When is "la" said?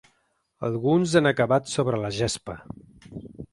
2.07-2.13